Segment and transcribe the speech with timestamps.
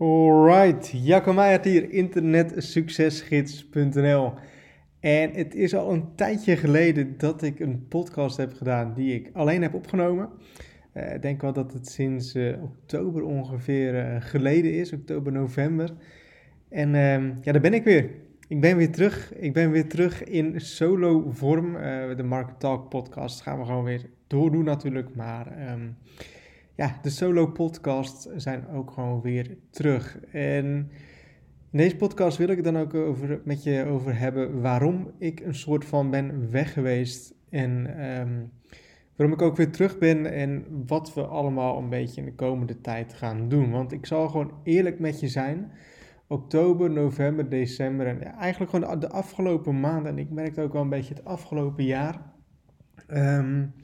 [0.00, 4.32] Alright, Jacco hier, internetsuccesgids.nl.
[5.00, 9.30] En het is al een tijdje geleden dat ik een podcast heb gedaan die ik
[9.32, 10.28] alleen heb opgenomen.
[10.94, 15.90] Uh, ik denk wel dat het sinds uh, oktober ongeveer uh, geleden is, oktober, november.
[16.68, 18.10] En ehm, ja, daar ben ik weer.
[18.48, 19.34] Ik ben weer terug.
[19.34, 21.72] Ik ben weer terug in solo vorm.
[22.16, 25.72] de Market Talk podcast gaan we gewoon weer doordoen natuurlijk, maar...
[25.72, 25.96] Um,
[26.78, 30.18] ja, de solo podcasts zijn ook gewoon weer terug.
[30.32, 30.64] En
[31.70, 35.40] in deze podcast wil ik het dan ook over, met je over hebben waarom ik
[35.40, 37.34] een soort van ben weg geweest.
[37.50, 38.50] En um,
[39.16, 42.80] waarom ik ook weer terug ben en wat we allemaal een beetje in de komende
[42.80, 43.70] tijd gaan doen.
[43.70, 45.70] Want ik zal gewoon eerlijk met je zijn.
[46.26, 50.12] Oktober, november, december en eigenlijk gewoon de, afgelopen maanden.
[50.12, 52.20] En ik merkte ook wel een beetje het afgelopen jaar.
[53.08, 53.74] Um,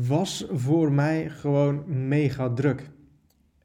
[0.00, 2.90] was voor mij gewoon mega druk.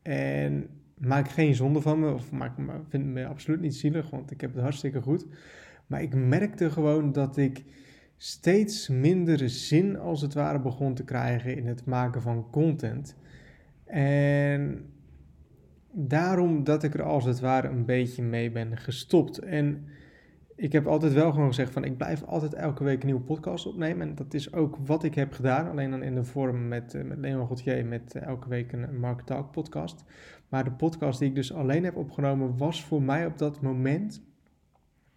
[0.01, 2.53] En maak geen zonde van me, of maak,
[2.89, 5.25] vind me absoluut niet zielig, want ik heb het hartstikke goed.
[5.87, 7.63] Maar ik merkte gewoon dat ik
[8.17, 13.15] steeds minder zin als het ware begon te krijgen in het maken van content.
[13.85, 14.85] En
[15.91, 19.37] daarom dat ik er als het ware een beetje mee ben gestopt.
[19.39, 19.85] En
[20.59, 23.65] ik heb altijd wel gewoon gezegd van ik blijf altijd elke week een nieuwe podcast
[23.65, 24.07] opnemen.
[24.07, 25.69] En dat is ook wat ik heb gedaan.
[25.69, 28.99] Alleen dan in de vorm met, uh, met Leon Gauthier met uh, elke week een
[28.99, 30.03] Mark Talk podcast.
[30.49, 34.21] Maar de podcast die ik dus alleen heb opgenomen was voor mij op dat moment...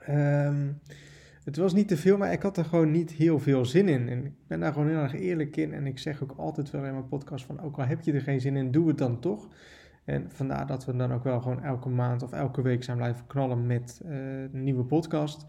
[0.08, 0.80] Um,
[1.44, 4.08] het was niet te veel, maar ik had er gewoon niet heel veel zin in.
[4.08, 5.72] En ik ben daar gewoon heel erg eerlijk in.
[5.72, 8.20] En ik zeg ook altijd wel in mijn podcast van ook al heb je er
[8.20, 9.48] geen zin in, doe het dan toch.
[10.04, 13.26] En vandaar dat we dan ook wel gewoon elke maand of elke week zijn blijven
[13.26, 15.46] knallen met een nieuwe podcast.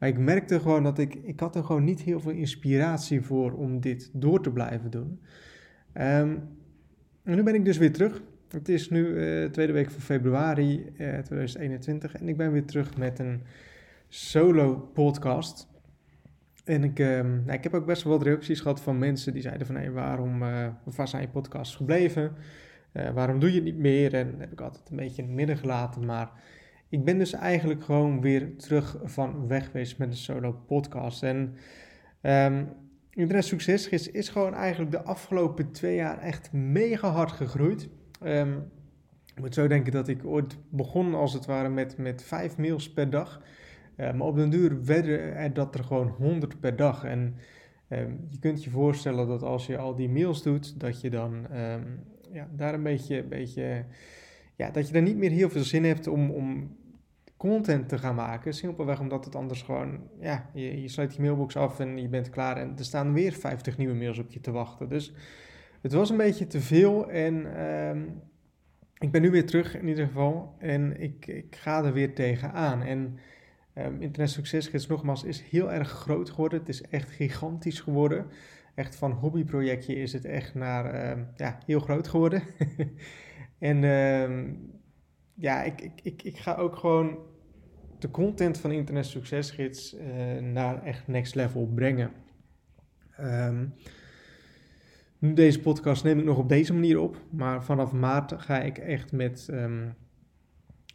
[0.00, 3.52] Maar ik merkte gewoon dat ik, ik had er gewoon niet heel veel inspiratie voor
[3.52, 5.20] om dit door te blijven doen.
[5.94, 6.42] Um,
[7.22, 8.22] en nu ben ik dus weer terug.
[8.48, 12.64] Het is nu uh, de tweede week van februari uh, 2021 en ik ben weer
[12.64, 13.42] terug met een
[14.08, 15.68] solo podcast.
[16.64, 19.42] En ik, um, nou, ik heb ook best wel wat reacties gehad van mensen die
[19.42, 20.38] zeiden van hey, waarom,
[20.84, 22.32] waar zijn je podcasts gebleven?
[22.92, 24.14] Uh, waarom doe je het niet meer?
[24.14, 26.04] En heb ik altijd een beetje in het midden gelaten.
[26.06, 26.30] Maar
[26.88, 31.22] ik ben dus eigenlijk gewoon weer terug van weg geweest met een solo podcast.
[31.22, 31.54] En
[32.22, 32.68] um,
[33.10, 37.88] Internet Succesgids is gewoon eigenlijk de afgelopen twee jaar echt mega hard gegroeid.
[38.24, 38.70] Um,
[39.34, 42.92] ik moet zo denken dat ik ooit begon als het ware met, met vijf mails
[42.92, 43.42] per dag.
[43.96, 47.04] Uh, maar op den duur werden er dat er gewoon honderd per dag.
[47.04, 47.34] En
[47.88, 51.46] um, je kunt je voorstellen dat als je al die mails doet, dat je dan
[52.32, 53.84] ja, daar een beetje, beetje,
[54.56, 56.76] ja, dat je er niet meer heel veel zin hebt om, om
[57.36, 58.54] content te gaan maken.
[58.54, 62.30] Simpelweg omdat het anders gewoon, ja, je, je sluit je mailbox af en je bent
[62.30, 64.88] klaar en er staan weer 50 nieuwe mails op je te wachten.
[64.88, 65.12] Dus
[65.80, 68.22] het was een beetje te veel en um,
[68.98, 72.82] ik ben nu weer terug in ieder geval en ik, ik ga er weer tegenaan.
[72.82, 73.18] En
[73.74, 76.58] um, Internet Succesgids nogmaals is heel erg groot geworden.
[76.58, 78.26] Het is echt gigantisch geworden
[78.80, 82.42] echt van hobbyprojectje is het echt naar uh, ja, heel groot geworden.
[83.58, 84.54] en uh,
[85.34, 87.18] ja, ik, ik, ik, ik ga ook gewoon
[87.98, 92.10] de content van Internet Succesgids uh, naar echt next level brengen.
[95.18, 98.78] Nu deze podcast neem ik nog op deze manier op, maar vanaf maart ga ik
[98.78, 99.48] echt met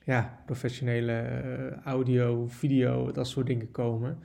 [0.04, 4.20] ja, professionele uh, audio, video, dat soort dingen komen.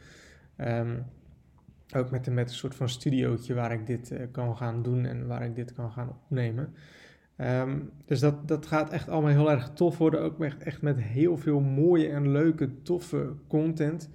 [1.97, 5.27] Ook met, met een soort van studiootje waar ik dit uh, kan gaan doen en
[5.27, 6.75] waar ik dit kan gaan opnemen.
[7.37, 10.21] Um, dus dat, dat gaat echt allemaal heel erg tof worden.
[10.21, 14.11] Ook echt, echt met heel veel mooie en leuke, toffe content.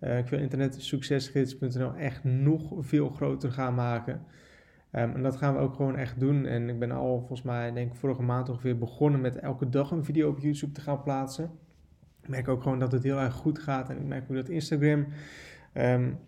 [0.00, 4.14] Uh, ik wil internetsuccesgids.nl echt nog veel groter gaan maken.
[4.92, 6.46] Um, en dat gaan we ook gewoon echt doen.
[6.46, 9.90] En ik ben al volgens mij, denk ik, vorige maand ongeveer begonnen met elke dag
[9.90, 11.50] een video op YouTube te gaan plaatsen.
[12.22, 13.90] Ik merk ook gewoon dat het heel erg goed gaat.
[13.90, 15.06] En ik merk ook dat Instagram
[15.74, 16.18] um,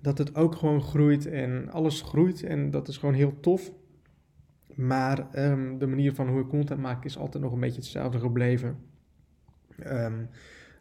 [0.00, 3.72] dat het ook gewoon groeit en alles groeit en dat is gewoon heel tof.
[4.74, 8.18] Maar um, de manier van hoe ik content maak is altijd nog een beetje hetzelfde
[8.18, 8.78] gebleven.
[9.86, 10.28] Um,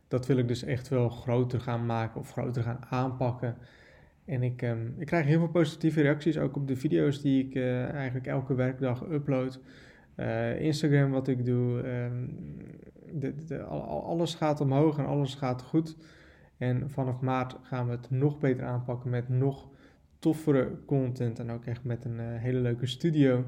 [0.07, 3.57] dat wil ik dus echt wel groter gaan maken of groter gaan aanpakken.
[4.25, 7.55] En ik, um, ik krijg heel veel positieve reacties, ook op de video's die ik
[7.55, 9.59] uh, eigenlijk elke werkdag upload.
[10.15, 11.81] Uh, Instagram wat ik doe,
[13.13, 15.95] de, de, alles gaat omhoog en alles gaat goed.
[16.59, 19.67] En vanaf maart gaan we het nog beter aanpakken met nog
[20.19, 23.45] toffere content en ook echt met een uh, hele leuke studio.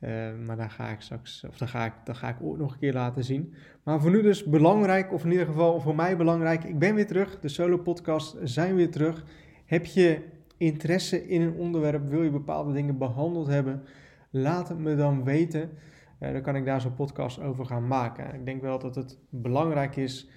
[0.00, 0.10] Uh,
[0.46, 2.78] maar daar ga ik straks, of daar ga ik, daar ga ik ook nog een
[2.78, 3.54] keer laten zien.
[3.82, 6.64] Maar voor nu dus belangrijk, of in ieder geval voor mij belangrijk.
[6.64, 9.24] Ik ben weer terug, de solo podcast zijn weer terug.
[9.64, 10.22] Heb je
[10.56, 13.82] interesse in een onderwerp, wil je bepaalde dingen behandeld hebben?
[14.30, 15.70] Laat het me dan weten.
[16.18, 18.34] dan kan ik daar zo'n podcast over gaan maken.
[18.34, 20.28] Ik denk wel dat het belangrijk is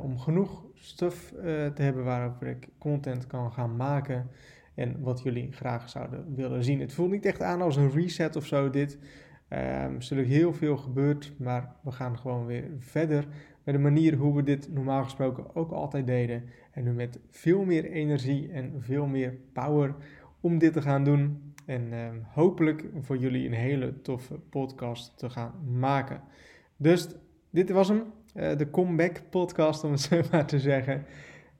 [0.00, 1.32] om genoeg stof
[1.74, 4.30] te hebben waarover ik content kan gaan maken
[4.74, 6.80] en wat jullie graag zouden willen zien.
[6.80, 8.98] Het voelt niet echt aan als een reset of zo dit.
[9.48, 13.26] Um, er is natuurlijk heel veel gebeurd, maar we gaan gewoon weer verder
[13.64, 16.44] met de manier hoe we dit normaal gesproken ook altijd deden.
[16.70, 19.94] En nu met veel meer energie en veel meer power
[20.40, 21.54] om dit te gaan doen.
[21.66, 26.20] En um, hopelijk voor jullie een hele toffe podcast te gaan maken.
[26.76, 27.08] Dus
[27.50, 28.02] dit was hem,
[28.34, 31.06] de comeback podcast om het zo maar te zeggen.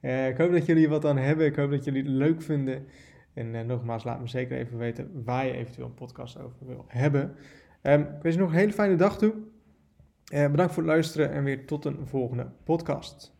[0.01, 1.45] Uh, ik hoop dat jullie wat aan hebben.
[1.45, 2.85] Ik hoop dat jullie het leuk vinden.
[3.33, 6.85] En uh, nogmaals, laat me zeker even weten waar je eventueel een podcast over wil
[6.87, 7.35] hebben.
[7.81, 9.33] Um, ik wens je nog een hele fijne dag toe.
[10.25, 13.33] Bedankt voor het luisteren en weer tot een volgende podcast.